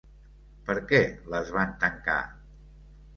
[0.69, 1.01] Per què
[1.33, 2.17] les van tancar?